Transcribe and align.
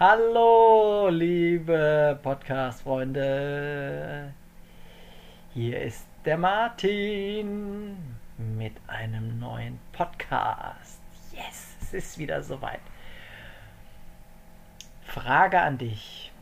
Hallo, 0.00 1.08
liebe 1.08 2.18
Podcast-Freunde. 2.20 4.34
Hier 5.52 5.82
ist 5.82 6.08
der 6.24 6.36
Martin 6.36 8.16
mit 8.36 8.72
einem 8.88 9.38
neuen 9.38 9.78
Podcast. 9.92 11.00
Yes, 11.30 11.76
es 11.80 11.94
ist 11.94 12.18
wieder 12.18 12.42
soweit. 12.42 12.80
Frage 15.02 15.60
an 15.60 15.78
dich. 15.78 16.32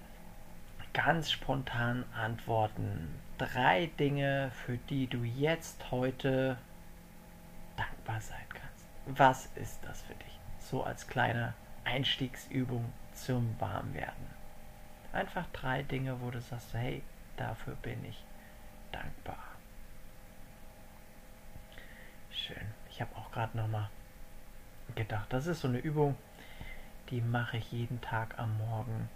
Ganz 0.94 1.30
spontan 1.30 2.06
antworten. 2.18 3.20
Drei 3.36 3.90
Dinge, 4.00 4.50
für 4.64 4.78
die 4.78 5.08
du 5.08 5.24
jetzt 5.24 5.90
heute 5.90 6.56
dankbar 7.76 8.22
sein 8.22 8.46
kannst. 8.48 9.20
Was 9.20 9.44
ist 9.56 9.84
das 9.84 10.00
für 10.00 10.14
dich? 10.14 10.40
So 10.58 10.82
als 10.82 11.06
kleine 11.06 11.52
Einstiegsübung 11.84 12.90
zum 13.14 13.58
Warmwerden. 13.60 14.26
Einfach 15.12 15.44
drei 15.52 15.82
Dinge, 15.82 16.20
wo 16.20 16.30
du 16.30 16.40
sagst, 16.40 16.72
hey, 16.74 17.02
dafür 17.36 17.74
bin 17.76 18.04
ich 18.04 18.24
dankbar. 18.90 19.42
Schön. 22.30 22.66
Ich 22.90 23.00
habe 23.00 23.14
auch 23.16 23.30
gerade 23.30 23.56
nochmal 23.56 23.88
gedacht, 24.94 25.26
das 25.32 25.46
ist 25.46 25.60
so 25.60 25.68
eine 25.68 25.78
Übung, 25.78 26.16
die 27.10 27.20
mache 27.20 27.58
ich 27.58 27.72
jeden 27.72 28.00
Tag 28.00 28.38
am 28.38 28.56
Morgen. 28.58 29.08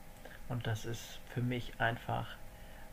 Und 0.49 0.67
das 0.67 0.85
ist 0.85 1.19
für 1.35 1.43
mich 1.43 1.81
einfach 1.81 2.27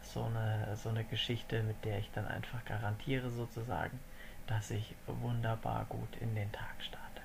so 0.02 0.24
eine, 0.24 0.76
so 0.76 0.90
eine 0.90 1.04
Geschichte, 1.04 1.64
mit 1.64 1.84
der 1.86 2.00
ich 2.00 2.10
dann 2.12 2.28
einfach 2.28 2.64
garantiere 2.66 3.30
sozusagen, 3.30 4.00
dass 4.48 4.72
ich 4.72 4.96
wunderbar 5.08 5.86
gut 5.88 6.16
in 6.20 6.36
den 6.36 6.52
Tag 6.52 6.76
starte. 6.80 7.22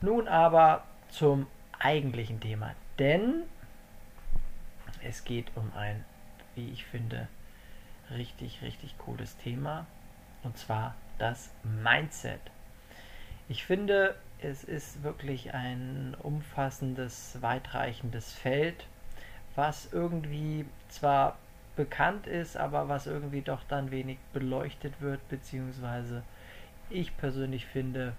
Nun 0.00 0.26
aber 0.26 0.84
zum 1.10 1.46
eigentlichen 1.80 2.40
Thema, 2.40 2.74
denn 2.98 3.42
es 5.02 5.24
geht 5.24 5.50
um 5.56 5.72
ein, 5.76 6.04
wie 6.54 6.70
ich 6.70 6.84
finde, 6.84 7.28
richtig, 8.10 8.62
richtig 8.62 8.96
cooles 8.98 9.36
Thema 9.38 9.86
und 10.42 10.56
zwar 10.58 10.94
das 11.18 11.50
Mindset. 11.62 12.40
Ich 13.48 13.64
finde, 13.64 14.14
es 14.40 14.64
ist 14.64 15.02
wirklich 15.02 15.54
ein 15.54 16.16
umfassendes, 16.22 17.38
weitreichendes 17.40 18.32
Feld, 18.32 18.86
was 19.54 19.92
irgendwie 19.92 20.64
zwar 20.88 21.36
bekannt 21.76 22.26
ist, 22.26 22.56
aber 22.56 22.88
was 22.88 23.06
irgendwie 23.06 23.42
doch 23.42 23.62
dann 23.68 23.90
wenig 23.90 24.18
beleuchtet 24.32 25.00
wird, 25.00 25.26
beziehungsweise 25.28 26.22
ich 26.90 27.16
persönlich 27.16 27.66
finde, 27.66 28.14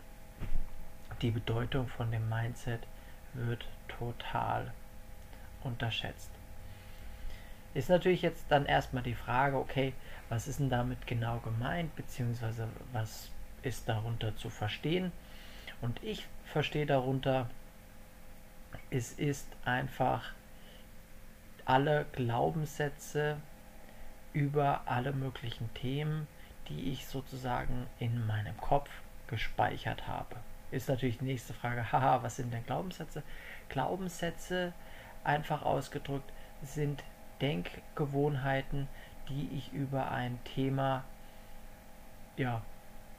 die 1.22 1.32
Bedeutung 1.32 1.88
von 1.88 2.12
dem 2.12 2.28
Mindset 2.30 2.82
wird 3.34 3.66
total 3.88 4.72
unterschätzt. 5.64 6.32
Ist 7.74 7.90
natürlich 7.90 8.22
jetzt 8.22 8.46
dann 8.50 8.66
erstmal 8.66 9.04
die 9.04 9.16
Frage, 9.16 9.58
okay, 9.58 9.94
was 10.30 10.48
ist 10.48 10.60
denn 10.60 10.70
damit 10.70 11.08
genau 11.08 11.40
gemeint, 11.40 11.96
beziehungsweise 11.96 12.68
was 12.92 13.30
ist 13.64 13.88
darunter 13.88 14.36
zu 14.36 14.50
verstehen? 14.50 15.12
Und 15.82 16.04
ich 16.04 16.28
verstehe 16.46 16.86
darunter, 16.86 17.50
es 18.90 19.14
ist 19.14 19.48
einfach 19.64 20.34
alle 21.66 22.06
Glaubenssätze 22.12 23.38
über 24.34 24.82
alle 24.86 25.14
möglichen 25.14 25.74
Themen, 25.74 26.28
die 26.70 26.92
ich 26.92 27.08
sozusagen 27.08 27.88
in 28.00 28.26
meinem 28.28 28.58
Kopf 28.58 28.90
gespeichert 29.28 30.08
habe. 30.08 30.36
Ist 30.72 30.90
natürlich 30.90 31.18
die 31.18 31.26
nächste 31.26 31.54
Frage, 31.54 31.92
haha, 31.92 32.24
was 32.24 32.38
sind 32.38 32.54
denn 32.54 32.66
Glaubenssätze? 32.66 33.24
Glaubenssätze, 33.70 34.74
einfach 35.24 35.64
ausgedrückt, 35.64 36.32
sind 36.64 37.04
Denkgewohnheiten, 37.42 38.88
die 39.30 39.50
ich 39.56 39.72
über 39.74 40.12
ein 40.12 40.40
Thema 40.44 41.04
ja, 42.38 42.62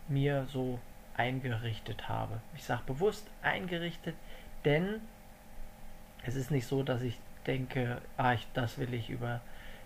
mir 0.09 0.47
so 0.51 0.79
eingerichtet 1.17 2.09
habe. 2.09 2.41
Ich 2.55 2.65
sage 2.65 2.83
bewusst 2.87 3.27
eingerichtet, 3.43 4.17
denn 4.65 5.01
es 6.25 6.37
ist 6.37 6.51
nicht 6.51 6.67
so, 6.67 6.83
dass 6.83 7.03
ich 7.03 7.19
denke, 7.47 8.01
ah, 8.17 8.33
ich, 8.33 8.47
das 8.55 8.79
will 8.79 8.95
ich 8.95 9.11
über 9.11 9.41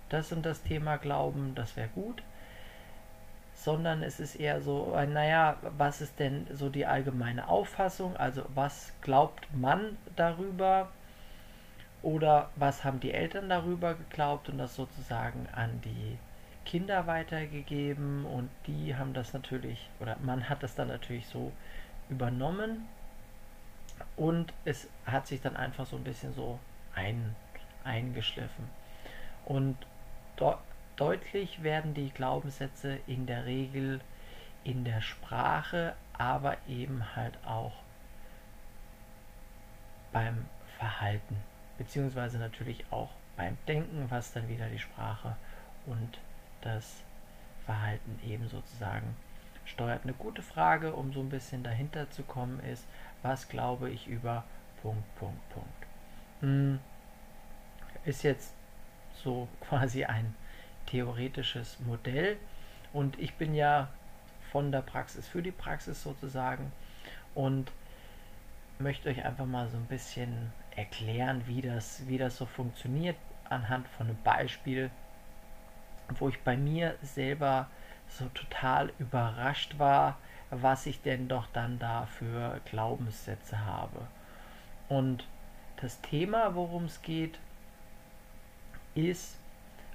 das 0.09 0.31
und 0.33 0.45
das 0.47 0.63
Thema 0.63 0.99
glauben, 0.99 1.55
das 1.55 1.77
wäre 1.77 1.89
gut, 1.89 2.23
sondern 3.67 4.05
es 4.05 4.21
ist 4.21 4.37
eher 4.37 4.61
so, 4.61 4.97
naja, 5.09 5.57
was 5.77 6.01
ist 6.01 6.21
denn 6.21 6.47
so 6.53 6.69
die 6.69 6.87
allgemeine 6.87 7.49
Auffassung, 7.49 8.17
also 8.17 8.45
was 8.55 8.93
glaubt 9.01 9.49
man 9.53 9.99
darüber? 10.15 10.93
Oder 12.01 12.51
was 12.55 12.85
haben 12.85 13.01
die 13.01 13.13
Eltern 13.13 13.49
darüber 13.49 13.95
geglaubt 13.95 14.49
und 14.49 14.59
das 14.59 14.77
sozusagen 14.77 15.49
an 15.53 15.81
die 15.85 16.17
Kinder 16.65 17.09
weitergegeben? 17.09 18.25
Und 18.25 18.51
die 18.69 18.95
haben 18.95 19.15
das 19.15 19.33
natürlich, 19.33 19.91
oder 19.99 20.17
man 20.23 20.49
hat 20.49 20.63
das 20.63 20.77
dann 20.77 20.87
natürlich 20.87 21.27
so 21.27 21.51
übernommen. 22.09 22.87
Und 24.17 24.53
es 24.65 24.89
hat 25.07 25.27
sich 25.27 25.41
dann 25.41 25.57
einfach 25.57 25.87
so 25.87 25.97
ein 25.97 26.05
bisschen 26.05 26.33
so 26.35 26.61
ein, 26.95 27.35
eingeschliffen. 27.83 28.71
Und 29.45 29.77
dort 30.37 30.61
deutlich 30.97 31.63
werden 31.63 31.95
die 31.95 32.11
Glaubenssätze 32.11 32.99
in 33.07 33.27
der 33.27 33.45
Regel 33.47 34.01
in 34.65 34.85
der 34.85 35.01
Sprache, 35.01 35.95
aber 36.15 36.57
eben 36.67 37.15
halt 37.15 37.39
auch 37.47 37.73
beim 40.13 40.47
Verhalten, 40.79 41.37
beziehungsweise 41.79 42.39
natürlich 42.39 42.85
auch 42.91 43.11
beim 43.37 43.57
Denken, 43.69 44.07
was 44.09 44.33
dann 44.33 44.49
wieder 44.49 44.69
die 44.69 44.79
Sprache 44.79 45.37
und 45.87 46.19
das 46.63 47.03
Verhalten 47.65 48.19
eben 48.27 48.49
sozusagen 48.49 49.15
steuert. 49.65 50.05
Eine 50.05 50.15
gute 50.15 50.43
Frage, 50.43 50.95
um 50.95 51.13
so 51.13 51.21
ein 51.21 51.29
bisschen 51.29 51.63
dahinter 51.63 52.11
zu 52.11 52.23
kommen, 52.23 52.61
ist, 52.61 52.87
was 53.23 53.49
glaube 53.49 53.91
ich 53.91 54.07
über 54.07 54.45
Punkt, 54.83 55.15
Punkt, 55.17 55.49
Punkt. 55.51 55.87
Hm, 56.41 56.81
ist 58.05 58.23
jetzt 58.23 58.55
so 59.23 59.49
quasi 59.61 60.05
ein 60.05 60.35
theoretisches 60.87 61.79
Modell 61.81 62.37
und 62.93 63.19
ich 63.19 63.35
bin 63.35 63.55
ja 63.55 63.89
von 64.51 64.73
der 64.73 64.83
Praxis 64.83 65.27
für 65.29 65.43
die 65.43 65.51
Praxis 65.51 66.03
sozusagen 66.03 66.73
und 67.35 67.71
möchte 68.79 69.09
euch 69.09 69.25
einfach 69.25 69.47
mal 69.47 69.69
so 69.69 69.77
ein 69.77 69.87
bisschen 69.87 70.53
erklären, 70.75 71.43
wie 71.47 71.63
das, 71.63 72.07
wie 72.07 72.19
das 72.19 72.37
so 72.37 72.47
funktioniert 72.47 73.17
anhand 73.49 73.89
von 73.89 74.07
einem 74.09 74.23
Beispiel, 74.23 74.91
wo 76.19 76.29
ich 76.29 76.41
bei 76.43 76.57
mir 76.57 76.97
selber 77.03 77.69
so 78.09 78.27
total 78.29 78.93
überrascht 78.99 79.79
war, 79.79 80.19
was 80.51 80.87
ich 80.87 81.03
denn 81.03 81.29
doch 81.29 81.47
dann 81.53 81.79
da 81.79 82.07
für 82.07 82.61
Glaubenssätze 82.67 83.65
habe. 83.65 84.07
Und 84.89 85.27
das 85.81 86.01
Thema, 86.01 86.55
worum 86.55 86.85
es 86.85 87.03
geht, 87.03 87.39
ist, 88.95 89.37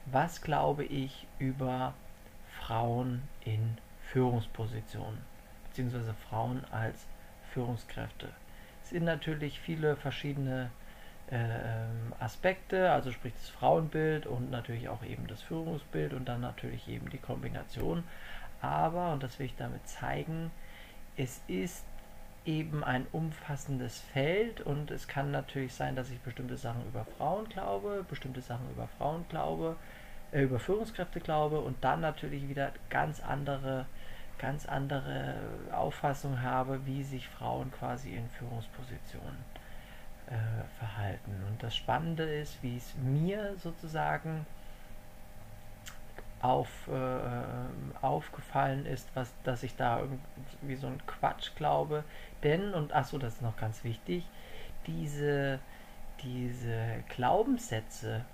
was 0.06 0.41
glaube 0.41 0.84
ich 0.84 1.28
über 1.39 1.94
Frauen 2.59 3.23
in 3.45 3.78
Führungspositionen, 4.12 5.19
beziehungsweise 5.69 6.13
Frauen 6.29 6.63
als 6.72 7.07
Führungskräfte. 7.53 8.29
Es 8.84 8.90
sind 8.90 9.06
natürlich 9.06 9.59
viele 9.59 9.95
verschiedene 9.95 10.69
äh, 11.28 11.38
Aspekte, 12.19 12.91
also 12.91 13.11
sprich 13.11 13.34
das 13.34 13.50
Frauenbild 13.50 14.25
und 14.25 14.51
natürlich 14.51 14.90
auch 14.90 15.03
eben 15.03 15.28
das 15.28 15.41
Führungsbild 15.41 16.13
und 16.13 16.28
dann 16.28 16.41
natürlich 16.41 16.88
eben 16.88 17.09
die 17.09 17.17
Kombination. 17.17 18.03
Aber, 18.61 19.13
und 19.13 19.23
das 19.23 19.40
will 19.40 19.45
ich 19.47 19.56
damit 19.56 19.88
zeigen, 19.88 20.52
es 21.17 21.41
ist 21.47 21.85
eben 22.46 22.84
ein 22.84 23.05
umfassendes 23.11 23.99
Feld 24.14 24.61
und 24.61 24.90
es 24.91 25.08
kann 25.08 25.32
natürlich 25.32 25.73
sein, 25.73 25.96
dass 25.96 26.09
ich 26.09 26.20
bestimmte 26.20 26.58
Sachen 26.58 26.85
über 26.88 27.05
Frauen 27.17 27.47
glaube, 27.49 28.05
bestimmte 28.09 28.41
Sachen 28.41 28.70
über 28.72 28.88
Frauen 28.97 29.26
glaube, 29.29 29.76
äh, 30.32 30.41
über 30.41 30.59
Führungskräfte 30.59 31.20
glaube 31.20 31.59
und 31.59 31.84
dann 31.84 32.02
natürlich 32.02 32.49
wieder 32.49 32.72
ganz 32.90 33.22
andere 33.22 33.85
ganz 34.41 34.66
andere 34.66 35.35
Auffassung 35.72 36.41
habe, 36.41 36.84
wie 36.88 37.03
sich 37.03 37.28
Frauen 37.28 37.72
quasi 37.72 38.16
in 38.16 38.28
Führungspositionen 38.29 39.38
äh, 40.26 40.34
verhalten. 40.79 41.32
Und 41.47 41.61
das 41.61 41.76
Spannende 41.76 42.23
ist, 42.23 42.61
wie 42.64 42.76
es 42.76 42.96
mir 42.96 43.55
sozusagen 43.58 44.47
auf, 46.41 46.88
äh, 46.88 48.02
aufgefallen 48.02 48.85
ist, 48.85 49.09
was, 49.14 49.32
dass 49.43 49.64
ich 49.64 49.76
da 49.76 49.99
irgendwie 49.99 50.76
so 50.76 50.88
ein 50.88 51.05
Quatsch 51.05 51.52
glaube. 51.55 52.03
Denn, 52.43 52.73
und 52.73 52.93
achso, 52.93 53.17
das 53.17 53.35
ist 53.35 53.41
noch 53.41 53.58
ganz 53.58 53.84
wichtig, 53.84 54.26
diese, 54.88 55.59
diese 56.23 57.03
Glaubenssätze, 57.09 58.26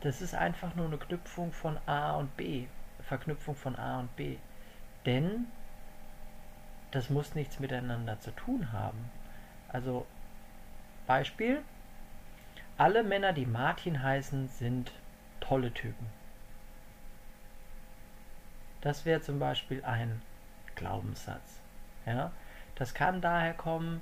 das 0.00 0.22
ist 0.22 0.34
einfach 0.34 0.74
nur 0.76 0.86
eine 0.86 0.98
Knüpfung 0.98 1.52
von 1.52 1.78
A 1.86 2.14
und 2.14 2.36
B, 2.36 2.66
Verknüpfung 3.02 3.56
von 3.56 3.76
A 3.76 4.00
und 4.00 4.14
B. 4.14 4.36
Denn 5.04 5.46
das 6.92 7.10
muss 7.10 7.34
nichts 7.34 7.58
miteinander 7.58 8.20
zu 8.20 8.30
tun 8.30 8.72
haben. 8.72 9.10
Also 9.68 10.06
Beispiel, 11.06 11.62
alle 12.76 13.02
Männer, 13.02 13.32
die 13.32 13.46
Martin 13.46 14.02
heißen, 14.02 14.48
sind 14.48 14.92
tolle 15.40 15.72
Typen. 15.72 16.06
Das 18.80 19.04
wäre 19.04 19.20
zum 19.20 19.38
Beispiel 19.38 19.84
ein 19.84 20.22
Glaubenssatz. 20.76 21.60
Ja? 22.06 22.30
Das 22.76 22.94
kann 22.94 23.20
daher 23.20 23.54
kommen, 23.54 24.00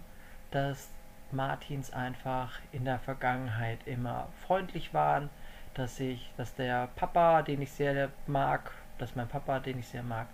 dass 0.50 0.90
Martins 1.32 1.92
einfach 1.92 2.58
in 2.72 2.84
der 2.84 2.98
Vergangenheit 2.98 3.78
immer 3.86 4.28
freundlich 4.46 4.94
waren, 4.94 5.30
dass 5.74 5.98
ich, 6.00 6.30
dass 6.36 6.54
der 6.54 6.88
Papa, 6.96 7.42
den 7.42 7.62
ich 7.62 7.72
sehr 7.72 8.10
mag, 8.26 8.72
dass 8.98 9.16
mein 9.16 9.28
Papa, 9.28 9.58
den 9.58 9.78
ich 9.78 9.88
sehr 9.88 10.02
mag, 10.02 10.26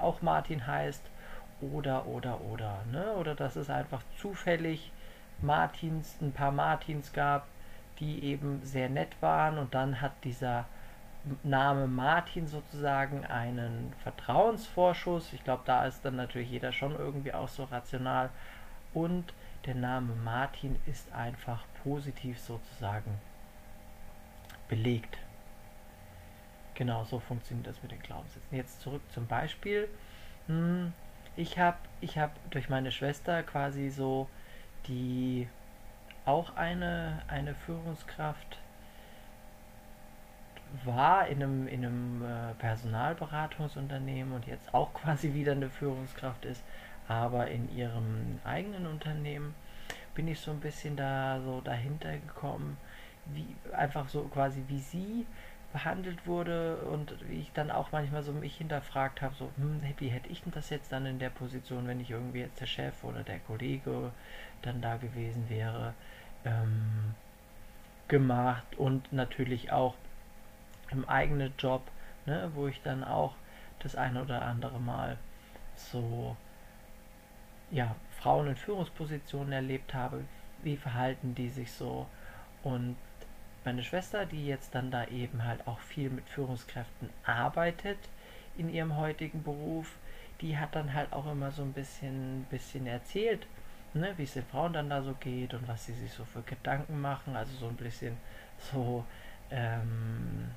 auch 0.00 0.22
Martin 0.22 0.66
heißt 0.66 1.02
oder 1.60 2.06
oder 2.06 2.40
oder, 2.40 2.80
ne? 2.90 3.12
Oder 3.14 3.34
dass 3.34 3.56
es 3.56 3.70
einfach 3.70 4.02
zufällig 4.18 4.90
Martins, 5.40 6.16
ein 6.20 6.32
paar 6.32 6.50
Martins 6.50 7.12
gab, 7.12 7.46
die 8.00 8.24
eben 8.24 8.60
sehr 8.64 8.88
nett 8.88 9.10
waren 9.20 9.58
und 9.58 9.74
dann 9.74 10.00
hat 10.00 10.12
dieser 10.24 10.66
Name 11.42 11.86
Martin 11.86 12.46
sozusagen 12.46 13.24
einen 13.24 13.92
Vertrauensvorschuss. 14.02 15.32
Ich 15.32 15.44
glaube, 15.44 15.62
da 15.66 15.86
ist 15.86 16.04
dann 16.04 16.16
natürlich 16.16 16.50
jeder 16.50 16.72
schon 16.72 16.92
irgendwie 16.92 17.32
auch 17.32 17.48
so 17.48 17.64
rational. 17.64 18.30
Und 18.92 19.32
der 19.66 19.74
Name 19.74 20.14
Martin 20.16 20.76
ist 20.86 21.12
einfach 21.12 21.64
positiv 21.84 22.40
sozusagen 22.40 23.20
belegt. 24.68 25.18
Genau 26.74 27.04
so 27.04 27.20
funktioniert 27.20 27.68
das 27.68 27.82
mit 27.82 27.92
den 27.92 28.00
Glaubenssätzen. 28.00 28.56
Jetzt 28.56 28.80
zurück 28.80 29.02
zum 29.12 29.26
Beispiel. 29.26 29.88
Hm, 30.46 30.92
ich 31.36 31.58
habe 31.58 31.76
ich 32.00 32.18
hab 32.18 32.32
durch 32.50 32.68
meine 32.68 32.90
Schwester 32.90 33.42
quasi 33.42 33.90
so 33.90 34.28
die 34.86 35.48
auch 36.24 36.56
eine, 36.56 37.22
eine 37.28 37.54
Führungskraft 37.54 38.58
war 40.84 41.26
in 41.26 41.42
einem, 41.42 41.68
in 41.68 41.84
einem 41.84 42.22
äh, 42.22 42.54
Personalberatungsunternehmen 42.58 44.32
und 44.32 44.46
jetzt 44.46 44.72
auch 44.74 44.92
quasi 44.94 45.34
wieder 45.34 45.52
eine 45.52 45.70
Führungskraft 45.70 46.44
ist, 46.44 46.62
aber 47.08 47.48
in 47.48 47.74
ihrem 47.74 48.40
eigenen 48.44 48.86
Unternehmen 48.86 49.54
bin 50.14 50.28
ich 50.28 50.40
so 50.40 50.50
ein 50.50 50.60
bisschen 50.60 50.96
da 50.96 51.40
so 51.40 51.60
dahinter 51.60 52.12
gekommen, 52.12 52.76
wie 53.26 53.46
einfach 53.74 54.08
so 54.08 54.22
quasi 54.24 54.62
wie 54.68 54.80
sie 54.80 55.26
behandelt 55.72 56.26
wurde 56.26 56.76
und 56.76 57.14
wie 57.28 57.40
ich 57.40 57.52
dann 57.52 57.70
auch 57.70 57.92
manchmal 57.92 58.22
so 58.22 58.32
mich 58.32 58.56
hinterfragt 58.56 59.22
habe, 59.22 59.34
so, 59.34 59.50
hm, 59.56 59.80
wie 59.98 60.08
hätte 60.08 60.28
ich 60.28 60.42
denn 60.42 60.52
das 60.52 60.68
jetzt 60.70 60.92
dann 60.92 61.06
in 61.06 61.18
der 61.18 61.30
Position, 61.30 61.86
wenn 61.86 62.00
ich 62.00 62.10
irgendwie 62.10 62.40
jetzt 62.40 62.60
der 62.60 62.66
Chef 62.66 63.02
oder 63.02 63.22
der 63.22 63.38
Kollege 63.38 64.12
dann 64.60 64.82
da 64.82 64.96
gewesen 64.96 65.48
wäre, 65.48 65.94
ähm, 66.44 67.14
gemacht 68.08 68.76
und 68.76 69.12
natürlich 69.12 69.72
auch 69.72 69.94
im 70.92 71.08
eigenen 71.08 71.52
Job, 71.58 71.90
ne, 72.26 72.50
wo 72.54 72.68
ich 72.68 72.82
dann 72.82 73.04
auch 73.04 73.34
das 73.80 73.96
eine 73.96 74.22
oder 74.22 74.42
andere 74.42 74.78
Mal 74.78 75.18
so 75.76 76.36
ja, 77.70 77.96
Frauen 78.20 78.48
in 78.48 78.56
Führungspositionen 78.56 79.52
erlebt 79.52 79.94
habe, 79.94 80.24
wie 80.62 80.76
verhalten 80.76 81.34
die 81.34 81.48
sich 81.48 81.72
so? 81.72 82.06
Und 82.62 82.96
meine 83.64 83.82
Schwester, 83.82 84.26
die 84.26 84.46
jetzt 84.46 84.74
dann 84.74 84.90
da 84.90 85.06
eben 85.06 85.44
halt 85.44 85.66
auch 85.66 85.80
viel 85.80 86.10
mit 86.10 86.28
Führungskräften 86.28 87.10
arbeitet 87.24 87.98
in 88.56 88.68
ihrem 88.68 88.96
heutigen 88.96 89.42
Beruf, 89.42 89.96
die 90.40 90.58
hat 90.58 90.74
dann 90.74 90.92
halt 90.92 91.12
auch 91.12 91.30
immer 91.30 91.50
so 91.50 91.62
ein 91.62 91.72
bisschen, 91.72 92.44
bisschen 92.50 92.86
erzählt, 92.86 93.46
ne, 93.94 94.12
wie 94.16 94.24
es 94.24 94.34
den 94.34 94.44
Frauen 94.44 94.72
dann 94.72 94.90
da 94.90 95.02
so 95.02 95.14
geht 95.14 95.54
und 95.54 95.66
was 95.66 95.86
sie 95.86 95.94
sich 95.94 96.12
so 96.12 96.24
für 96.24 96.42
Gedanken 96.42 97.00
machen, 97.00 97.36
also 97.36 97.56
so 97.56 97.68
ein 97.68 97.76
bisschen 97.76 98.16
so 98.58 99.04
ähm, 99.50 100.50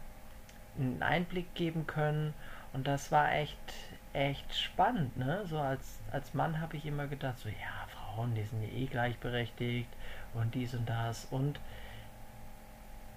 einen 0.77 1.01
Einblick 1.01 1.54
geben 1.56 1.88
können. 1.88 2.33
Und 2.74 2.88
das 2.88 3.12
war 3.12 3.31
echt, 3.33 3.74
echt 4.13 4.54
spannend, 4.56 5.18
ne? 5.18 5.45
So 5.45 5.60
als, 5.60 6.00
als 6.12 6.33
Mann 6.33 6.60
habe 6.60 6.77
ich 6.77 6.86
immer 6.86 7.07
gedacht, 7.07 7.39
so, 7.39 7.50
ja, 7.50 7.88
Frauen, 7.88 8.36
die 8.36 8.44
sind 8.44 8.62
ja 8.62 8.69
eh 8.69 8.86
gleichberechtigt 8.86 9.89
und 10.33 10.54
dies 10.56 10.74
und 10.74 10.88
das. 10.89 11.25
Und 11.25 11.60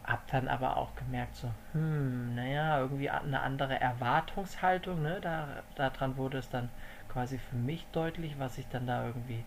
hab 0.05 0.27
dann 0.29 0.49
aber 0.49 0.77
auch 0.77 0.95
gemerkt, 0.97 1.37
so, 1.37 1.51
hm, 1.73 2.35
naja, 2.35 2.81
irgendwie 2.81 3.11
eine 3.11 3.41
andere 3.41 3.79
Erwartungshaltung, 3.79 5.03
ne? 5.03 5.19
Da, 5.21 5.49
daran 5.75 6.17
wurde 6.17 6.39
es 6.39 6.49
dann 6.49 6.71
quasi 7.09 7.39
für 7.39 7.57
mich 7.57 7.87
deutlich, 7.93 8.39
was 8.39 8.59
ich 8.59 8.67
dann 8.69 8.87
da 8.87 9.07
irgendwie 9.07 9.45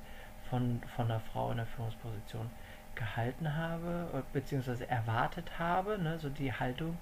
von, 0.50 0.81
von 0.96 1.06
einer 1.06 1.19
Frau 1.19 1.52
in 1.52 1.58
der 1.58 1.66
Führungsposition 1.66 2.50
gehalten 2.94 3.56
habe, 3.56 4.24
beziehungsweise 4.34 4.88
erwartet 4.88 5.58
habe, 5.58 5.98
ne? 5.98 6.19
So 6.19 6.30
die 6.30 6.54
Haltung, 6.54 6.98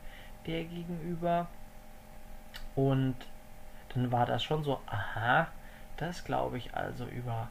der 0.49 0.63
gegenüber. 0.65 1.47
Und 2.75 3.15
dann 3.93 4.11
war 4.11 4.25
das 4.25 4.43
schon 4.43 4.63
so, 4.63 4.79
aha, 4.87 5.47
das 5.97 6.23
glaube 6.23 6.57
ich 6.57 6.73
also 6.73 7.05
über 7.05 7.49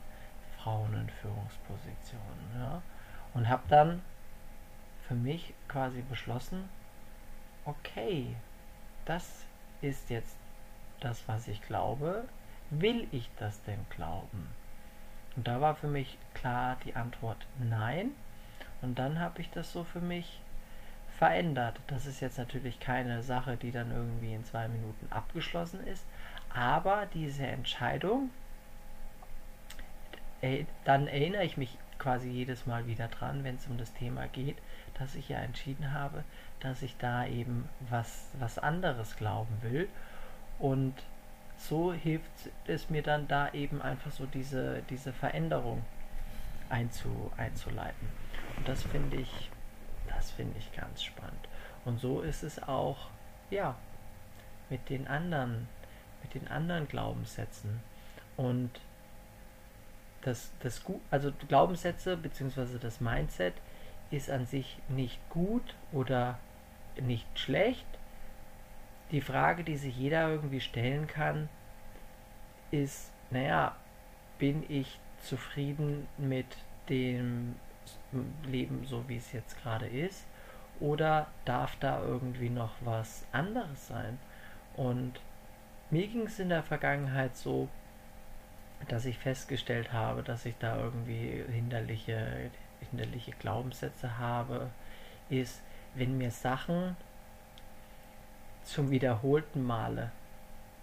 Frauen 0.59 0.95
in 0.95 1.09
Führungspositionen. 1.09 2.51
Ja? 2.59 2.83
Und 3.35 3.49
habe 3.49 3.63
dann 3.69 4.03
für 5.07 5.15
mich 5.15 5.55
quasi 5.69 6.03
beschlossen, 6.03 6.69
okay, 7.65 8.35
das 9.05 9.45
ist 9.81 10.11
jetzt 10.11 10.37
das, 11.01 11.27
was 11.29 11.49
ich 11.49 11.63
glaube. 11.63 12.25
Will 12.71 13.09
ich 13.13 13.31
das 13.39 13.63
denn 13.63 13.87
glauben? 13.91 14.49
Und 15.37 15.47
da 15.49 15.61
war 15.61 15.75
für 15.75 15.87
mich 15.87 16.19
klar 16.35 16.77
die 16.85 16.97
Antwort 16.97 17.47
nein. 17.59 18.11
Und 18.83 18.99
dann 18.99 19.19
habe 19.19 19.41
ich 19.41 19.51
das 19.51 19.73
so 19.73 19.85
für 19.85 20.01
mich 20.01 20.41
verändert. 21.19 21.81
Das 21.89 22.07
ist 22.07 22.21
jetzt 22.21 22.39
natürlich 22.39 22.79
keine 22.79 23.23
Sache, 23.23 23.57
die 23.57 23.73
dann 23.73 23.91
irgendwie 23.91 24.35
in 24.35 24.45
zwei 24.45 24.69
Minuten 24.69 25.09
abgeschlossen 25.11 25.85
ist, 25.87 26.07
aber 26.55 27.07
diese 27.13 27.47
Entscheidung, 27.47 28.31
dann 30.85 31.09
erinnere 31.09 31.45
ich 31.45 31.57
mich 31.57 31.77
quasi 31.99 32.31
jedes 32.31 32.67
Mal 32.67 32.87
wieder 32.87 33.09
dran, 33.09 33.43
wenn 33.43 33.57
es 33.57 33.67
um 33.67 33.77
das 33.77 33.93
Thema 33.95 34.29
geht, 34.29 34.57
dass 34.95 35.17
ich 35.17 35.29
ja 35.29 35.39
entschieden 35.39 35.93
habe, 35.93 36.23
dass 36.61 36.83
ich 36.83 36.97
da 36.97 37.27
eben 37.27 37.69
was, 37.91 38.29
was 38.39 38.59
anderes 38.59 39.17
glauben 39.17 39.57
will. 39.63 39.89
Und 40.61 40.95
so 41.57 41.93
hilft 41.93 42.31
es 42.67 42.89
mir 42.89 43.03
dann 43.03 43.27
da 43.27 43.53
eben 43.53 43.83
einfach 43.83 44.13
so 44.13 44.27
diese, 44.27 44.83
diese 44.89 45.13
Veränderung 45.13 45.85
einzu, 46.69 47.33
einzuleiten. 47.37 48.09
Und 48.57 48.69
das 48.69 48.85
finde 48.85 49.17
ich 49.17 49.51
das 50.19 50.33
finde 50.33 50.59
ich 50.59 50.73
ganz 50.73 51.03
spannend. 51.03 51.49
Und 51.85 52.01
so 52.01 52.23
ist 52.23 52.43
es 52.43 52.61
auch, 52.61 53.09
ja, 53.51 53.77
mit 54.69 54.91
den 54.91 55.07
anderen, 55.07 55.69
mit 56.23 56.35
den 56.35 56.49
anderen 56.49 56.89
Glaubenssätzen. 56.89 57.81
Und 58.37 58.71
das, 60.23 60.51
das 60.61 60.83
also 61.13 61.33
Glaubenssätze 61.47 62.17
bzw. 62.17 62.79
das 62.81 63.01
Mindset 63.01 63.55
ist 64.11 64.29
an 64.29 64.45
sich 64.45 64.79
nicht 64.89 65.21
gut 65.31 65.77
oder 65.93 66.39
nicht 67.01 67.39
schlecht. 67.39 67.87
Die 69.13 69.21
Frage, 69.21 69.63
die 69.63 69.77
sich 69.77 69.97
jeder 69.97 70.29
irgendwie 70.29 70.61
stellen 70.61 71.07
kann, 71.07 71.49
ist, 72.73 73.13
naja, 73.31 73.77
bin 74.39 74.65
ich 74.69 74.99
zufrieden 75.23 76.09
mit 76.19 76.47
dem 76.89 77.55
Leben 78.45 78.85
so, 78.87 79.09
wie 79.09 79.17
es 79.17 79.33
jetzt 79.33 79.61
gerade 79.63 79.87
ist? 79.87 80.27
Oder 80.81 81.27
darf 81.45 81.77
da 81.77 82.01
irgendwie 82.03 82.51
noch 82.51 82.73
was 82.81 83.27
anderes 83.33 83.89
sein? 83.89 84.19
Und 84.77 85.21
mir 85.91 86.07
ging 86.07 86.27
es 86.27 86.39
in 86.39 86.51
der 86.51 86.63
Vergangenheit 86.63 87.37
so, 87.37 87.69
dass 88.87 89.05
ich 89.05 89.19
festgestellt 89.19 89.93
habe, 89.93 90.23
dass 90.23 90.47
ich 90.47 90.57
da 90.59 90.77
irgendwie 90.77 91.45
hinderliche, 91.51 92.51
hinderliche 92.91 93.33
Glaubenssätze 93.33 94.19
habe, 94.19 94.71
ist, 95.29 95.63
wenn 95.95 96.17
mir 96.17 96.31
Sachen 96.31 96.97
zum 98.63 98.91
wiederholten 98.91 99.65
Male 99.65 100.13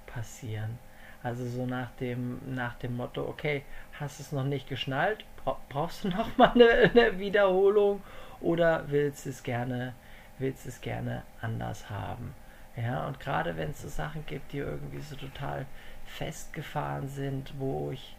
passieren. 0.07 0.77
Also 1.25 1.44
so 1.48 1.65
nach 1.65 1.89
dem, 2.00 2.39
nach 2.53 2.75
dem 2.75 2.98
Motto, 2.98 3.27
okay, 3.27 3.63
hast 4.00 4.20
es 4.20 4.32
noch 4.32 4.44
nicht 4.44 4.70
geschnallt, 4.70 5.25
brauchst 5.70 6.03
du 6.03 6.10
noch 6.15 6.38
mal 6.38 6.51
eine, 6.51 6.91
eine 6.94 7.17
Wiederholung 7.17 8.03
oder 8.41 8.84
willst 8.91 9.25
es 9.25 9.41
gerne, 9.41 9.96
willst 10.38 10.67
es 10.67 10.82
gerne 10.82 11.24
anders 11.41 11.89
haben? 11.89 12.36
Ja, 12.77 13.08
und 13.08 13.20
gerade 13.20 13.58
wenn 13.58 13.72
es 13.72 13.82
so 13.82 13.88
Sachen 13.88 14.24
gibt, 14.27 14.53
die 14.53 14.60
irgendwie 14.60 15.01
so 15.01 15.15
total 15.15 15.65
festgefahren 16.05 17.08
sind, 17.08 17.55
wo 17.58 17.89
ich, 17.89 18.15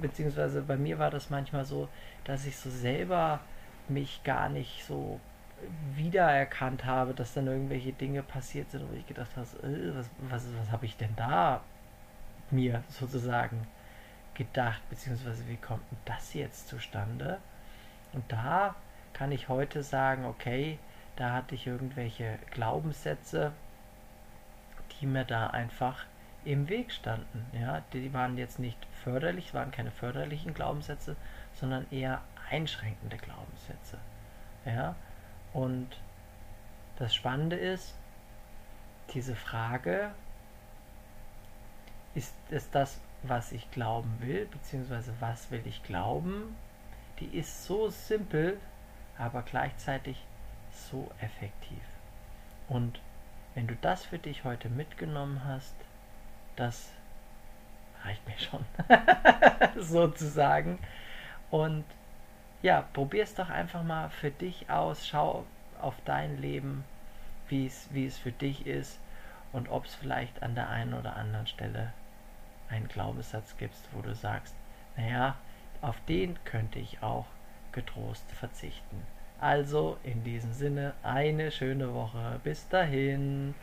beziehungsweise 0.00 0.62
bei 0.62 0.78
mir 0.78 0.98
war 0.98 1.10
das 1.10 1.28
manchmal 1.28 1.66
so, 1.66 1.86
dass 2.24 2.46
ich 2.46 2.56
so 2.56 2.70
selber 2.70 3.40
mich 3.88 4.24
gar 4.24 4.48
nicht 4.48 4.86
so 4.86 5.20
wiedererkannt 5.94 6.86
habe, 6.86 7.12
dass 7.12 7.34
dann 7.34 7.46
irgendwelche 7.46 7.92
Dinge 7.92 8.22
passiert 8.22 8.70
sind, 8.70 8.90
wo 8.90 8.96
ich 8.96 9.06
gedacht 9.06 9.36
habe, 9.36 9.46
äh, 9.66 9.94
was, 9.94 10.08
was, 10.30 10.46
was 10.58 10.70
habe 10.70 10.86
ich 10.86 10.96
denn 10.96 11.14
da 11.14 11.60
mir 12.50 12.82
sozusagen 12.88 13.66
gedacht, 14.34 14.82
beziehungsweise 14.90 15.46
wie 15.48 15.56
kommt 15.56 15.84
das 16.04 16.34
jetzt 16.34 16.68
zustande? 16.68 17.38
Und 18.12 18.30
da 18.30 18.74
kann 19.12 19.32
ich 19.32 19.48
heute 19.48 19.82
sagen, 19.82 20.24
okay, 20.24 20.78
da 21.16 21.32
hatte 21.32 21.54
ich 21.54 21.66
irgendwelche 21.66 22.38
Glaubenssätze, 22.50 23.52
die 25.00 25.06
mir 25.06 25.24
da 25.24 25.48
einfach 25.48 26.04
im 26.44 26.68
Weg 26.68 26.92
standen. 26.92 27.46
Ja, 27.58 27.82
die 27.92 28.12
waren 28.12 28.38
jetzt 28.38 28.58
nicht 28.58 28.78
förderlich, 29.02 29.54
waren 29.54 29.70
keine 29.70 29.90
förderlichen 29.90 30.54
Glaubenssätze, 30.54 31.16
sondern 31.54 31.86
eher 31.90 32.20
einschränkende 32.50 33.16
Glaubenssätze. 33.16 33.98
Ja, 34.64 34.94
und 35.52 35.88
das 36.98 37.14
Spannende 37.14 37.56
ist, 37.56 37.94
diese 39.14 39.34
Frage, 39.34 40.10
ist 42.16 42.34
es 42.50 42.70
das, 42.70 42.98
was 43.22 43.52
ich 43.52 43.70
glauben 43.70 44.16
will, 44.20 44.46
beziehungsweise 44.46 45.12
was 45.20 45.50
will 45.50 45.62
ich 45.66 45.82
glauben, 45.82 46.56
die 47.20 47.26
ist 47.26 47.66
so 47.66 47.88
simpel, 47.90 48.58
aber 49.18 49.42
gleichzeitig 49.42 50.24
so 50.70 51.10
effektiv. 51.20 51.82
Und 52.68 53.00
wenn 53.54 53.66
du 53.66 53.76
das 53.76 54.04
für 54.04 54.18
dich 54.18 54.44
heute 54.44 54.68
mitgenommen 54.68 55.42
hast, 55.44 55.74
das 56.56 56.90
reicht 58.02 58.26
mir 58.26 58.38
schon, 58.38 58.64
sozusagen. 59.82 60.78
Und 61.50 61.84
ja, 62.62 62.82
probier 62.92 63.24
es 63.24 63.34
doch 63.34 63.50
einfach 63.50 63.82
mal 63.82 64.08
für 64.08 64.30
dich 64.30 64.70
aus, 64.70 65.06
schau 65.06 65.44
auf 65.80 65.94
dein 66.06 66.40
Leben, 66.40 66.84
wie 67.48 67.66
es, 67.66 67.88
wie 67.92 68.06
es 68.06 68.16
für 68.16 68.32
dich 68.32 68.66
ist 68.66 68.98
und 69.52 69.68
ob 69.68 69.84
es 69.84 69.94
vielleicht 69.94 70.42
an 70.42 70.54
der 70.54 70.70
einen 70.70 70.94
oder 70.94 71.16
anderen 71.16 71.46
Stelle 71.46 71.92
einen 72.68 72.88
Glaubenssatz 72.88 73.56
gibt, 73.56 73.76
wo 73.92 74.02
du 74.02 74.14
sagst, 74.14 74.54
naja, 74.96 75.36
auf 75.82 75.96
den 76.08 76.38
könnte 76.44 76.78
ich 76.78 77.02
auch 77.02 77.26
getrost 77.72 78.30
verzichten. 78.32 79.02
Also 79.38 79.98
in 80.02 80.24
diesem 80.24 80.52
Sinne 80.52 80.94
eine 81.02 81.50
schöne 81.50 81.92
Woche. 81.92 82.40
Bis 82.42 82.68
dahin. 82.68 83.54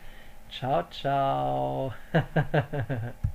Ciao, 0.50 0.84
ciao. 0.90 1.92